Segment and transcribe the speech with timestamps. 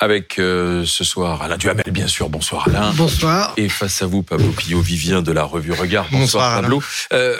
[0.00, 2.28] avec euh, ce soir Alain Duhamel, bien sûr.
[2.30, 2.92] Bonsoir Alain.
[2.94, 3.52] Bonsoir.
[3.56, 6.08] Et face à vous, Pablo Pillot-Vivien de la revue Regard.
[6.10, 6.82] Bonsoir, Pablo.
[7.12, 7.36] Euh,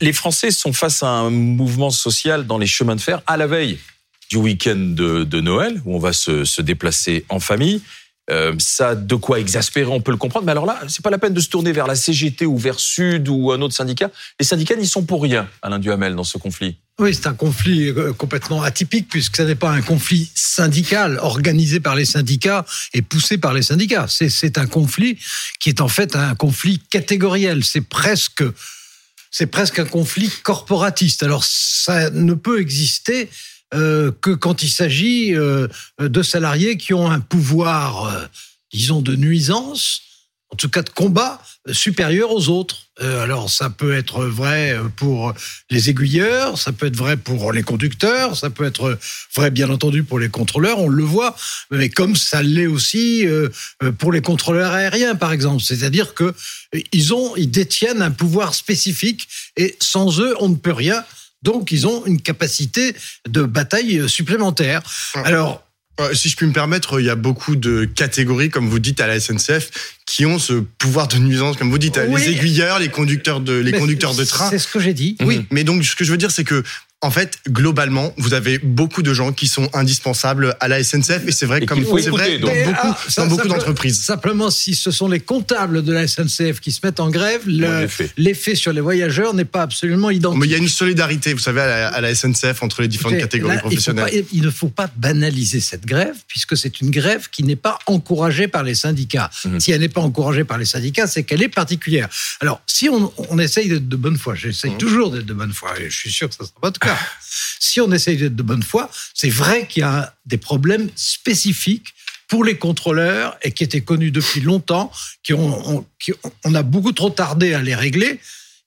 [0.00, 3.46] les Français sont face à un mouvement social dans les chemins de fer à la
[3.46, 3.78] veille
[4.30, 7.82] du week-end de, de Noël, où on va se, se déplacer en famille.
[8.30, 10.46] Euh, ça de quoi exaspérer, on peut le comprendre.
[10.46, 12.80] Mais alors là, c'est pas la peine de se tourner vers la CGT ou vers
[12.80, 14.10] Sud ou un autre syndicat.
[14.40, 16.76] Les syndicats n'y sont pour rien, Alain Duhamel, dans ce conflit.
[16.98, 21.80] Oui, c'est un conflit euh, complètement atypique puisque ce n'est pas un conflit syndical organisé
[21.80, 22.64] par les syndicats
[22.94, 24.06] et poussé par les syndicats.
[24.08, 25.18] C'est un conflit
[25.60, 27.64] qui est en fait un conflit catégoriel.
[27.64, 28.44] C'est presque
[29.30, 31.24] c'est presque un conflit corporatiste.
[31.24, 33.28] Alors ça ne peut exister
[33.74, 35.66] euh, que quand il s'agit euh,
[35.98, 38.24] de salariés qui ont un pouvoir, euh,
[38.72, 40.02] disons, de nuisance,
[40.50, 41.42] en tout cas de combat,
[41.72, 42.90] supérieur aux autres.
[43.00, 45.32] alors ça peut être vrai pour
[45.70, 48.98] les aiguilleurs, ça peut être vrai pour les conducteurs, ça peut être
[49.34, 51.34] vrai bien entendu pour les contrôleurs, on le voit,
[51.72, 53.26] mais comme ça l'est aussi
[53.98, 55.62] pour les contrôleurs aériens par exemple.
[55.62, 56.34] C'est-à-dire que
[56.92, 61.02] ils ont, ils détiennent un pouvoir spécifique et sans eux on ne peut rien.
[61.44, 62.96] Donc, ils ont une capacité
[63.28, 64.82] de bataille supplémentaire.
[65.14, 65.64] Alors,
[66.12, 69.06] si je puis me permettre, il y a beaucoup de catégories, comme vous dites, à
[69.06, 69.70] la SNCF,
[70.06, 73.72] qui ont ce pouvoir de nuisance, comme vous dites, les aiguilleurs, les conducteurs de, les
[73.72, 74.50] conducteurs de train.
[74.50, 75.16] C'est ce que j'ai dit.
[75.20, 76.64] Oui, mais donc ce que je veux dire, c'est que
[77.04, 81.32] en fait, globalement, vous avez beaucoup de gens qui sont indispensables à la SNCF et
[81.32, 84.00] c'est vrai comme c'est vrai dans beaucoup, ah, beaucoup d'entreprises.
[84.00, 87.42] Simplement, si ce sont les comptables de la SNCF qui se mettent en grève,
[88.16, 90.40] l'effet sur les voyageurs n'est pas absolument identique.
[90.40, 93.58] Mais il y a une solidarité, vous savez, à la, SNCF entre les différentes catégories
[93.58, 94.24] professionnelles.
[94.32, 98.48] Il, ne faut pas banaliser cette grève puisque c'est une grève qui n'est pas encouragée
[98.48, 99.30] par les syndicats.
[99.44, 99.60] Mhm.
[99.60, 102.08] Si elle n'est pas encouragée par les syndicats, c'est qu'elle est particulière.
[102.40, 104.78] Alors, si on, essaye d'être de bonne foi, j'essaye mhm.
[104.78, 106.93] toujours d'être de bonne foi, et je suis sûr que ça sera pas le cas.
[107.58, 111.94] Si on essaye d'être de bonne foi, c'est vrai qu'il y a des problèmes spécifiques
[112.28, 114.90] pour les contrôleurs et qui étaient connus depuis longtemps,
[115.22, 115.86] qui ont,
[116.44, 118.20] on a beaucoup trop tardé à les régler.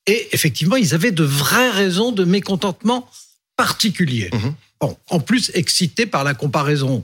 [0.05, 3.09] Et effectivement, ils avaient de vraies raisons de mécontentement
[3.55, 4.29] particulier.
[4.31, 4.55] Mhm.
[4.79, 7.03] Bon, en plus, excités par la comparaison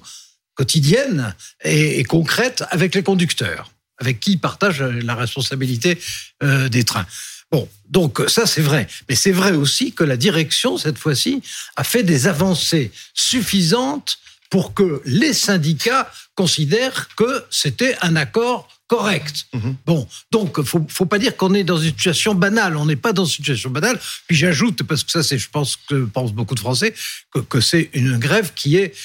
[0.55, 5.97] quotidienne et, concrète avec les conducteurs, avec qui ils partagent la responsabilité
[6.43, 7.07] euh, des trains.
[7.53, 8.87] Bon, donc ça c'est vrai.
[9.07, 11.43] Mais c'est vrai aussi que la direction, cette fois-ci,
[11.75, 14.17] a fait des avancées suffisantes
[14.49, 19.45] pour que les syndicats considèrent que c'était un accord correct.
[19.53, 19.75] Mhm.
[19.85, 22.75] Bon, donc faut faut pas dire qu'on est dans une situation banale.
[22.75, 23.99] On n'est pas dans une situation banale.
[24.27, 26.95] Puis j'ajoute parce que ça c'est, je pense que pensent beaucoup de Français
[27.31, 28.95] que, que c'est une grève qui est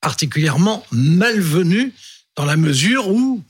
[0.00, 1.92] particulièrement malvenue
[2.34, 3.44] dans la mesure où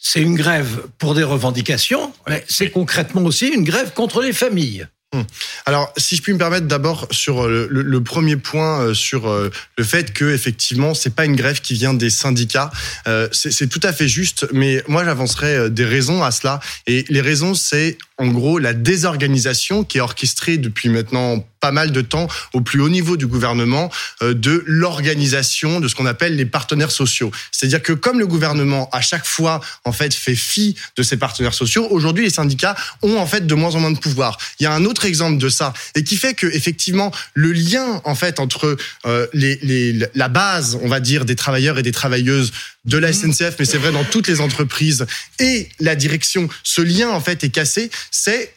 [0.00, 4.86] c'est une grève pour des revendications, mais c'est concrètement aussi une grève contre les familles.
[5.14, 5.24] Hum.
[5.64, 9.50] Alors, si je puis me permettre d'abord sur euh, le, premier point, euh, sur euh,
[9.78, 12.70] le fait que effectivement, c'est pas une grève qui vient des syndicats,
[13.32, 14.46] c'est tout à fait juste.
[14.52, 16.60] Mais moi, j'avancerai des raisons à cela.
[16.86, 21.92] Et les raisons, c'est en gros la désorganisation qui est orchestrée depuis maintenant pas mal
[21.92, 23.90] de temps au plus haut niveau du gouvernement
[24.22, 27.30] euh, de l'organisation de ce qu'on appelle les partenaires sociaux.
[27.52, 31.54] C'est-à-dire que comme le gouvernement à chaque fois en fait fait fi de ses partenaires
[31.54, 34.38] sociaux, aujourd'hui les syndicats ont en fait de moins en moins de pouvoir.
[34.60, 38.00] Il y a un autre exemple de ça et qui fait que effectivement le lien
[38.04, 38.76] en fait entre
[39.06, 42.52] euh, les, les, la base, on va dire, des travailleurs et des travailleuses
[42.84, 45.06] de la SNCF, mais c'est vrai dans toutes les entreprises
[45.38, 47.90] et la direction, ce lien en fait est cassé.
[48.10, 48.54] C'est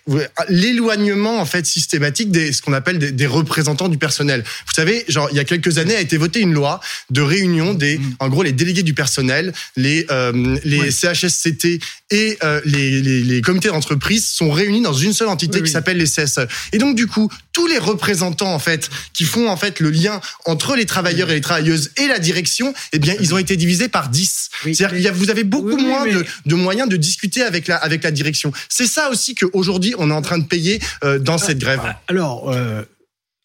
[0.47, 4.43] l'éloignement en fait systématique des ce qu'on appelle des, représentants du personnel.
[4.67, 6.79] Vous savez, genre il y a quelques années a été votée une loi
[7.09, 8.15] de réunion des, mm.
[8.19, 11.79] en gros les délégués du personnel, les euh, les CHSCT
[12.11, 15.97] et euh, les, les, les, comités d'entreprise sont réunis dans une seule entité qui s'appelle
[15.97, 16.47] les CSE.
[16.73, 20.21] Et donc du coup, tous les représentants en fait qui font en fait le lien
[20.45, 23.87] entre les travailleurs et les travailleuses et la direction, eh bien ils ont été divisés
[23.87, 26.05] par 10 c'est-à-dire vous avez beaucoup moins
[26.45, 28.51] de, moyens de discuter avec la, avec la direction.
[28.69, 31.81] C'est ça aussi qu'aujourd'hui, on est en train de payer euh, dans cette grève.
[31.83, 32.83] Ah, alors, euh,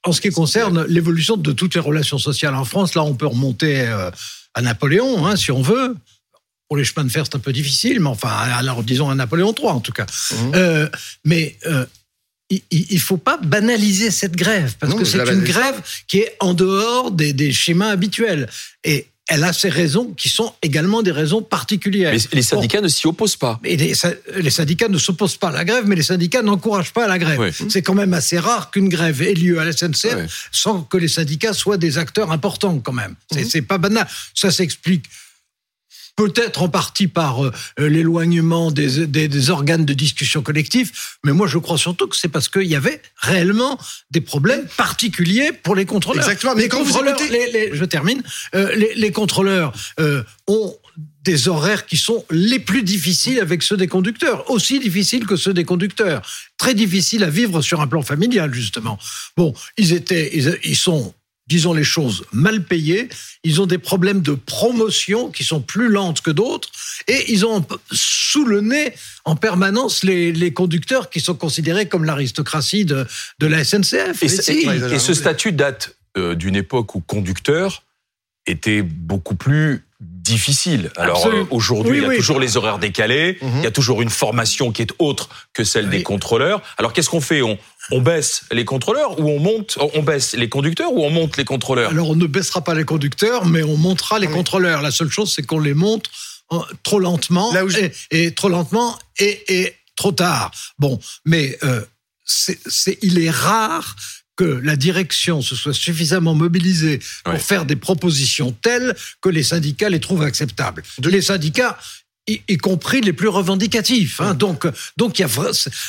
[0.05, 3.26] en ce qui concerne l'évolution de toutes les relations sociales en France, là, on peut
[3.26, 4.11] remonter euh,
[4.55, 5.96] à Napoléon, hein, si on veut.
[6.69, 9.55] Pour les chemins de fer, c'est un peu difficile, mais enfin, alors disons à Napoléon
[9.56, 10.06] III en tout cas.
[10.32, 10.88] Mmh.
[11.25, 11.56] mais
[12.50, 16.55] il ne faut pas banaliser cette grève, parce que c'est une grève qui est en
[16.55, 18.49] dehors des, des schémas habituels.
[18.82, 22.12] Et elle a ses raisons qui sont également des raisons particulières.
[22.12, 23.61] Mais les syndicats ne s'y opposent pas.
[23.64, 23.94] Les,
[24.50, 27.52] syndicats ne s'opposent pas à la grève, mais les syndicats n'encouragent pas la grève.
[27.69, 31.08] C'est quand même assez rare qu'une grève ait lieu à la SNCF sans que les
[31.08, 33.14] syndicats soient des acteurs importants quand même.
[33.31, 33.67] C'est mhm.
[33.67, 34.06] pas banal.
[34.34, 35.06] Ça s'explique
[36.17, 41.59] peut-être en partie par euh, l'éloignement des, des, organes de discussion collectif, mais moi je
[41.59, 43.79] crois surtout que c'est parce qu'il y avait réellement
[44.11, 46.25] des problèmes particuliers pour les contrôleurs.
[46.25, 48.23] Exactement, mais quand vous les, je termine,
[48.55, 50.75] euh, les, les, contrôleurs euh, ont
[51.23, 55.53] des horaires qui sont les plus difficiles avec ceux des conducteurs, aussi difficiles que ceux
[55.53, 56.23] des conducteurs,
[56.57, 58.99] très difficiles à vivre sur un plan familial justement.
[59.37, 60.31] Bon, ils étaient,
[60.65, 61.13] ils sont
[61.46, 63.08] disons les choses, mal payés.
[63.44, 66.69] Ils ont des problèmes de promotion qui sont plus lentes que d'autres.
[67.06, 68.94] Et ils ont sous le nez
[69.25, 73.06] en permanence les, conducteurs qui sont considérés comme l'aristocratie de,
[73.38, 74.22] de la SNCF.
[74.22, 74.28] Et,
[74.98, 77.84] ce statut date euh, d'une époque où conducteur
[78.46, 79.84] était beaucoup plus
[80.26, 80.90] difficile.
[80.96, 83.58] Alors euh, aujourd'hui, il y a toujours les horaires décalés, mhm.
[83.58, 86.62] il y a toujours une formation qui est autre que celle des contrôleurs.
[86.78, 87.43] Alors qu'est-ce qu'on fait?
[87.43, 87.58] On,
[87.90, 91.44] on baisse les contrôleurs ou on monte, on baisse les conducteurs ou on monte les
[91.44, 91.90] contrôleurs?
[91.90, 94.82] Alors on ne baissera pas les conducteurs, mais on montera les contrôleurs.
[94.82, 96.06] La seule chose, c'est qu'on les monte
[96.52, 97.52] euh, trop lentement
[98.11, 100.50] et, trop lentement et, trop tard.
[100.79, 101.81] Bon, mais euh,
[102.25, 103.96] c'est, il est rare
[104.37, 109.88] que la direction se soit suffisamment mobilisée pour faire des propositions telles que les syndicats
[109.88, 110.83] les trouvent acceptables.
[111.03, 111.79] Les syndicats,
[112.27, 114.21] y, compris les plus revendicatifs.
[114.21, 114.35] Hein.
[114.35, 114.67] Donc,
[114.97, 115.29] donc y a,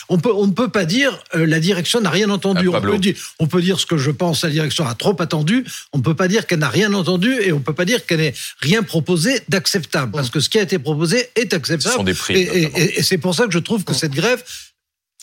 [0.10, 2.68] on, peut, on ne peut pas dire euh, la direction n'a rien entendu.
[2.68, 5.66] On peut, dire, on peut dire ce que je pense, la direction a trop attendu.
[5.94, 8.06] On ne peut pas dire qu'elle n'a rien entendu et on ne peut pas dire
[8.06, 10.12] qu'elle n'ait rien proposé d'acceptable.
[10.12, 11.92] Parce que ce qui a été proposé est acceptable.
[11.92, 14.44] Ce sont des prix, et, et c'est pour ça que je trouve que cette grève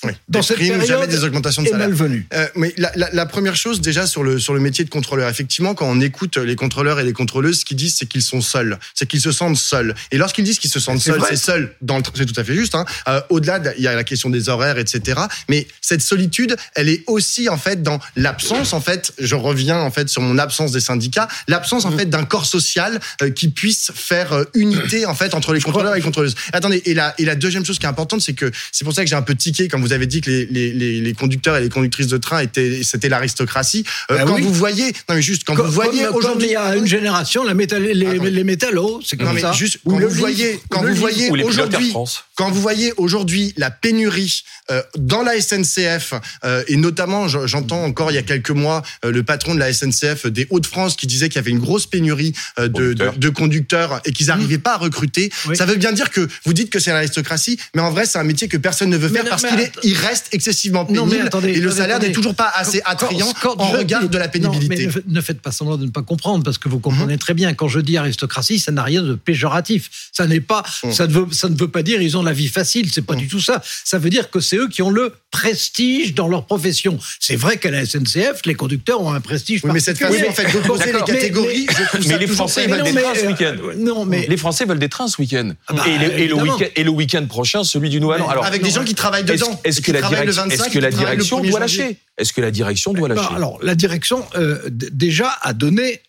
[0.05, 0.12] oui.
[0.29, 1.89] Dans cette période, jamais des augmentations de salaire.
[1.89, 2.27] malvenue.
[2.33, 5.29] Euh, mais la, la, la, première chose, déjà sur le sur le métier de contrôleur,
[5.29, 8.41] effectivement, quand on écoute les contrôleurs et les contrôleuses, ce qu'ils disent, c'est qu'ils sont
[8.41, 9.95] seuls, c'est qu'ils se sentent seuls.
[10.11, 12.75] Et lorsqu'ils disent qu'ils se sentent seuls, c'est seul dans c'est tout à fait juste.
[12.75, 12.85] Hein.
[13.09, 15.21] Euh, Au-delà, il y a la question des horaires, etc.
[15.49, 18.73] Mais cette solitude, elle est aussi en fait dans l'absence.
[18.73, 21.99] En fait, je reviens en fait sur mon absence des syndicats, l'absence en mmh.
[21.99, 25.95] fait d'un corps social euh, qui puisse faire euh, unité en fait entre les contrôleurs
[25.95, 26.35] et les contrôleuses.
[26.53, 29.03] Attendez, et la et la deuxième chose qui est importante, c'est que c'est pour ça
[29.03, 31.61] que j'ai un peu tiqué quand vous avez dit que les, les, les, conducteurs et
[31.61, 33.85] les conductrices de train étaient, c'était l'aristocratie.
[34.11, 36.76] Euh, bah quand vous voyez, non mais juste quand vous voyez aujourd'hui, il y a
[36.76, 39.50] une génération, la métal, les, les métallos, c'est comme non, ça.
[39.50, 41.94] Mais juste quand vous voyez, quand vous voyez aujourd'hui,
[42.35, 46.14] quand vous voyez aujourd'hui la pénurie euh, dans la SNCF
[46.44, 49.73] euh, et notamment, j'entends encore il y a quelques mois euh, le patron de la
[49.73, 54.00] SNCF des Hauts-de-France qui disait qu'il y avait une grosse pénurie de, de, de, conducteurs
[54.05, 55.31] et qu'ils n'arrivaient pas à recruter.
[55.55, 58.25] Ça veut bien dire que vous dites que c'est l'aristocratie, mais en vrai c'est un
[58.25, 61.71] métier que personne ne veut faire parce qu'il est, il reste excessivement pénible et le
[61.71, 64.88] salaire n'est toujours pas assez attrayant en regard de la pénibilité.
[65.06, 67.19] ne, faites pas semblant de ne pas comprendre parce que vous comprenez mhm.
[67.19, 67.55] très bien.
[67.55, 69.91] Quand je dis aristocratie, ça n'a rien de péjoratif.
[70.12, 70.93] Ça n'est pas, mhm.
[70.93, 72.91] ça ne veut, ça ne veut pas dire ils ont la vie facile.
[72.93, 73.21] C'est pas mhm.
[73.21, 73.62] du tout ça.
[73.85, 76.99] Ça veut dire que c'est eux qui ont le prestige dans leur profession.
[77.20, 79.61] C'est vrai qu'à la SNCF, les conducteurs ont un prestige.
[79.65, 81.67] Oui, mais cette façon en fait d'opposer les catégories,
[82.06, 83.56] mais, les Français veulent des trains ce week-end.
[83.79, 85.53] Non, mais les Français veulent des trains ce week-end.
[85.87, 88.29] et, le week-end prochain, celui du Nouvel An.
[88.29, 89.61] Alors, avec des gens qui travaillent dedans.
[89.64, 91.96] Est-ce que la est-ce que la direction doit lâcher?
[92.19, 93.34] Est-ce que la direction doit lâcher?
[93.34, 96.00] Alors, la direction, euh, déjà, a donné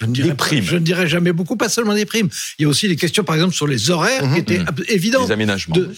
[0.00, 0.64] je ne, dirais primes.
[0.64, 2.28] je ne dirais jamais beaucoup, pas seulement des primes.
[2.58, 4.36] Il y a aussi des questions, par exemple, sur les horaires, qui mhm.
[4.36, 4.66] étaient mmh.
[4.88, 5.30] évidentes.
[5.30, 5.76] aménagements.
[5.76, 5.92] De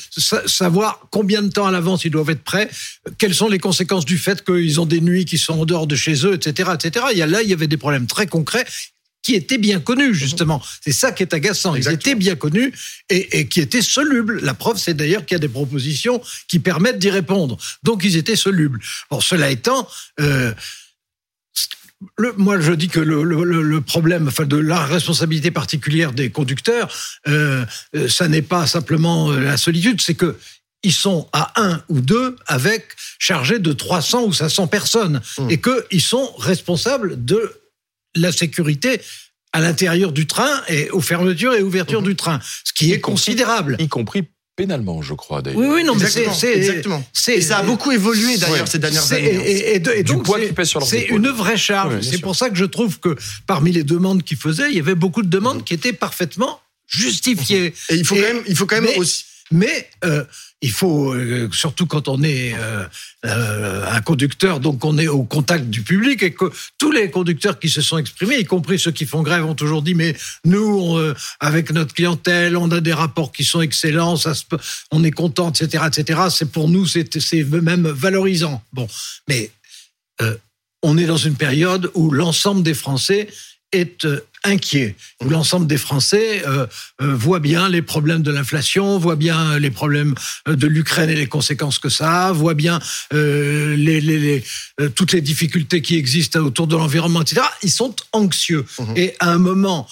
[0.47, 2.69] savoir combien de temps à l'avance ils doivent être prêts,
[3.17, 5.97] quelles sont les conséquences du fait qu'ils ont des nuits qui sont en dehors de
[5.97, 7.07] chez eux, etc., etc.
[7.13, 8.67] Il y a, là, il y avait des problèmes très concrets
[9.27, 10.63] qui étaient bien connus, justement.
[10.81, 11.75] C'est ça qui est agaçant.
[11.75, 12.73] Ils étaient bien connus
[13.11, 14.39] et, qui étaient solubles.
[14.41, 17.59] La preuve, c'est d'ailleurs qu'il y a des propositions qui permettent d'y répondre.
[17.83, 18.79] Donc, ils étaient solubles.
[19.11, 19.89] Bon, cela étant,
[20.21, 20.55] euh,
[22.17, 26.89] le, moi, je dis que le, le, problème, enfin, de la responsabilité particulière des conducteurs,
[27.27, 27.65] euh,
[27.97, 30.37] euh ça n'est pas simplement euh, la solitude, c'est que
[30.85, 35.51] ils sont à un ou deux avec chargés de 300 ou 500 personnes mmh.
[35.51, 37.61] et qu'ils sont responsables de
[38.17, 39.01] la sécurité
[39.53, 42.09] à l'intérieur du train et aux fermetures et ouvertures mhm.
[42.09, 43.77] du train, ce qui est considérable.
[43.79, 45.61] Y compris pénalement, je crois d'ailleurs.
[45.61, 47.05] Oui, oui, non, mais c'est exactement.
[47.29, 49.25] Et ça a beaucoup évolué d'ailleurs ces dernières années.
[49.25, 50.27] Et, et, et, donc
[50.85, 52.01] c'est une vraie charge.
[52.01, 54.95] c'est pour ça que je trouve que parmi les demandes qu'ils faisaient, il y avait
[54.95, 55.65] beaucoup de demandes mhm.
[55.65, 57.75] qui étaient parfaitement justifiées.
[57.91, 60.25] Et il faut quand même, il faut quand même aussi mais euh,
[60.61, 65.67] il faut, euh, surtout quand on est euh, un conducteur, donc on est au contact
[65.67, 66.47] du public, et que
[66.79, 69.83] tous les conducteurs qui se sont exprimés, y compris ceux qui font grève, ont toujours
[69.83, 70.99] dit, mais nous,
[71.41, 74.17] avec notre clientèle, on a des rapports qui sont excellents,
[74.91, 76.21] on est content, etc., etc.
[76.31, 77.09] C'est pour nous, c'est
[77.63, 78.63] même valorisant.
[78.73, 78.89] Bon,
[79.29, 79.51] mais
[80.83, 83.29] on est dans une période où l'ensemble des Français
[83.73, 84.95] est euh, inquiet,
[85.25, 86.67] l'ensemble des Français euh,
[87.03, 90.15] euh, voit bien les problèmes de l'inflation, voit bien les problèmes
[90.47, 92.79] de l'Ukraine et les conséquences que ça a, voit bien
[93.11, 94.45] les,
[94.95, 97.43] toutes les difficultés qui existent autour de l'environnement, etc.
[97.63, 98.65] Ils sont anxieux.
[98.79, 98.97] Mhm.
[98.97, 99.89] Et à un moment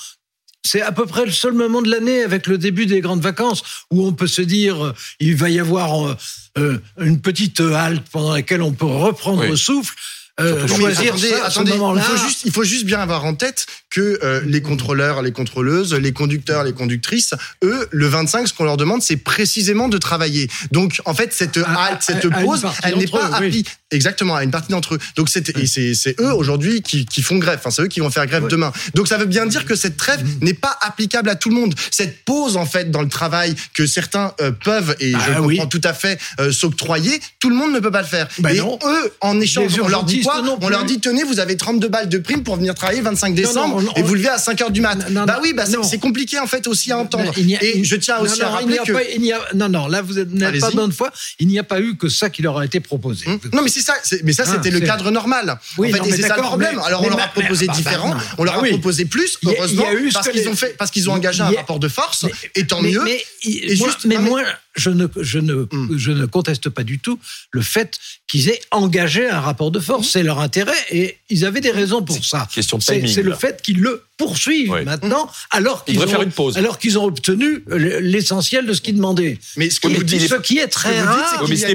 [0.66, 3.62] c'est à peu près le seul moment de l'année avec le début des grandes vacances
[3.90, 6.16] où on peut se dire il va y avoir
[6.56, 9.94] une petite halte pendant laquelle on peut reprendre le souffle.
[10.40, 11.14] Euh, choisir
[11.44, 15.22] attendez, il, faut juste, il faut juste bien avoir en tête que euh, les contrôleurs,
[15.22, 19.86] les contrôleuses, les conducteurs, les conductrices, eux, le 25, ce qu'on leur demande, c'est précisément
[19.88, 20.50] de travailler.
[20.72, 23.70] Donc, en fait, cette halte, cette pause, elle n'est pas appliquée.
[23.92, 24.98] Exactement, à une partie d'entre eux.
[25.14, 27.60] Donc, c'est eux aujourd'hui qui, qui, font grève.
[27.60, 28.72] Enfin, c'est eux qui vont faire grève demain.
[28.94, 30.44] Donc, ça veut bien dire que cette trêve mm.
[30.44, 31.76] n'est pas applicable à tout le monde.
[31.92, 35.80] Cette pause, en fait, dans le travail que certains euh, peuvent et je comprends tout
[35.84, 38.26] à fait s'octroyer, tout le monde ne peut pas le faire.
[38.40, 40.23] Bah et eux, en échange, on leur dit
[40.60, 43.82] on leur dit tenez, vous avez 32 balles de prime pour venir travailler 25 décembre
[43.96, 44.98] et vous levez à 5 heures du mat.
[45.12, 47.32] bah oui, bah c'est compliqué en fait aussi à entendre.
[47.36, 51.10] et je tiens aussi à rappeler que non non, là vous n'êtes pas bonne fois,
[51.38, 53.26] il n'y a pas eu que ça qui leur a été proposé.
[53.26, 53.38] Hum.
[53.52, 55.58] Non mais c'est ça, mais ça c'était le cadre normal.
[55.78, 56.80] Oui, en fait, c'est ça le problème.
[56.84, 60.56] Alors on leur a proposé différent, on leur a proposé plus, heureusement, parce qu'ils ont
[60.56, 63.02] fait, parce qu'ils ont engagé un rapport de force, et tant mieux.
[63.04, 64.42] Mais moi,
[64.76, 65.96] je ne, je, ne, hmm.
[65.96, 67.18] je ne conteste pas du tout
[67.50, 70.08] le fait qu'ils aient engagé un rapport de force.
[70.08, 70.10] Hmm.
[70.10, 72.48] C'est leur intérêt et ils avaient des raisons pour ça.
[72.50, 76.56] C'est le fait qu'ils le poursuivent maintenant, alors qu'ils ont, une pause.
[76.56, 79.38] alors qu'ils ont obtenu l'essentiel de ce qu'ils demandaient.
[79.56, 81.44] Mais ce, que vous dites, ce qui est très rare.
[81.48, 81.66] mais ce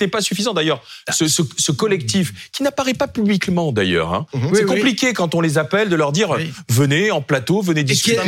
[0.00, 0.82] n'est pas, suffisant d'ailleurs.
[1.10, 4.26] Ce, ce, collectif, qui n'apparaît pas publiquement d'ailleurs, hein.
[4.34, 4.50] mhm.
[4.54, 6.36] c'est compliqué quand on les appelle de leur dire
[6.68, 8.18] venez en plateau, venez discuter.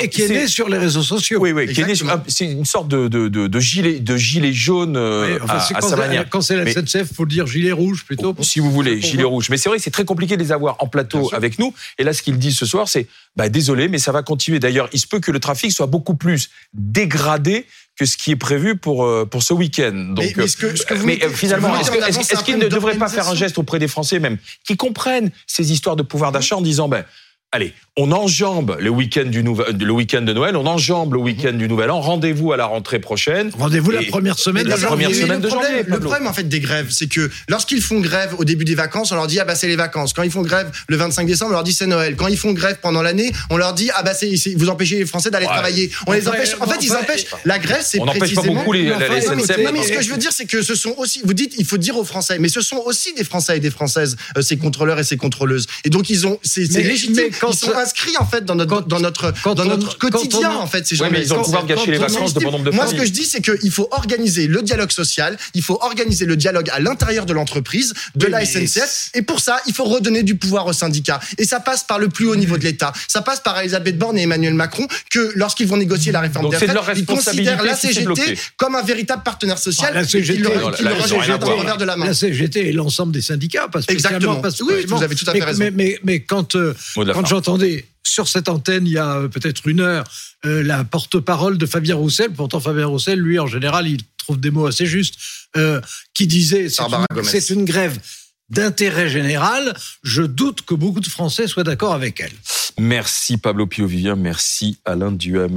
[0.00, 1.40] Et qui est, né sur les réseaux sociaux.
[1.40, 1.68] Oui, oui,
[2.28, 6.28] c'est une sorte de, de, de, gilet, de gilet jaune euh, à, sa manière.
[6.30, 8.34] Quand c'est la SNCF, il faut le dire gilet rouge plutôt.
[8.40, 9.50] Si vous voulez, gilet rouge.
[9.50, 11.74] Mais c'est vrai que c'est très compliqué de les avoir en plateau avec nous.
[11.98, 14.60] Et là, ce qu'ils disent ce soir, c'est bah, désolé, mais ça va continuer.
[14.60, 17.66] D'ailleurs, il se peut que le trafic soit beaucoup plus dégradé
[17.96, 20.14] que ce qui est prévu pour euh, pour ce week-end.
[20.14, 20.24] Donc,
[21.04, 24.76] mais, finalement, est-ce qu'il ne devrait pas faire un geste auprès des Français même qui
[24.76, 27.04] comprennent ces histoires de pouvoir d'achat en disant ben
[27.50, 31.68] allez, on enjambe le week-end du le week-end de Noël, on enjambe le week-end du
[31.68, 32.00] Nouvel An.
[32.00, 33.50] Rendez-vous à la rentrée prochaine.
[33.58, 35.82] Rendez-vous la première semaine de la première semaine de janvier.
[35.86, 39.12] Le problème en fait des grèves, c'est que lorsqu'ils font grève au début des vacances,
[39.12, 40.14] on leur dit ah bah c'est les vacances.
[40.14, 42.16] Quand ils font grève le 25 décembre, on leur dit c'est Noël.
[42.16, 45.04] Quand ils font grève pendant l'année, on leur dit ah bah c'est vous empêchez les
[45.04, 45.90] Français d'aller travailler.
[46.06, 46.54] On les empêche.
[46.60, 47.26] En fait, ils empêchent.
[47.44, 48.40] La grève, c'est précisément.
[48.40, 50.94] On pas beaucoup les, la, mais ce que je veux dire, c'est que ce sont
[50.96, 51.20] aussi.
[51.24, 53.70] Vous dites, il faut dire aux Français, mais ce sont aussi des Français et des
[53.70, 55.66] Françaises, euh, ces contrôleurs et ces contrôleuses.
[55.84, 57.28] Et donc ils ont, c'est légitime.
[57.50, 60.96] Ils sont inscrits en fait dans notre, dans notre, dans notre quotidien, en fait, ces
[60.96, 61.08] gens.
[61.10, 63.04] mais ils ont le pouvoir gâcher les vacances de bon nombre de Moi, ce que
[63.04, 66.80] je dis, c'est qu'il faut organiser le dialogue social, il faut organiser le dialogue à
[66.80, 70.72] l'intérieur de l'entreprise, de la SNCF, et pour ça, il faut redonner du pouvoir aux
[70.72, 71.20] syndicats.
[71.38, 72.92] Et ça passe par le plus haut niveau de l'État.
[73.08, 76.56] Ça passe par Elisabeth Borne et Emmanuel Macron, que lorsqu'ils vont négocier la réforme des
[76.56, 79.94] retraites, ils considèrent la CGT comme un véritable partenaire social.
[79.94, 82.06] La CGT, de la main.
[82.06, 84.40] La CGT et l'ensemble des syndicats, parce que Exactement.
[84.62, 85.64] oui, vous avez tout à fait raison.
[86.04, 87.71] Mais, quand, euh, quand j'entendais
[88.12, 90.04] sur cette antenne, il y a euh, peut-être une heure,
[90.44, 92.30] euh, la porte-parole de Fabien Roussel.
[92.30, 95.14] Pourtant, Fabien Roussel, lui, en général, il trouve des mots assez justes,
[95.56, 95.80] euh,
[96.14, 97.98] qui disait c'est une, grève
[98.48, 99.74] d'intérêt général.
[100.02, 102.32] Je doute que beaucoup de Français soient d'accord avec elle.
[102.78, 105.50] Merci Pablo Pio-Vivien, merci Alain Duhem.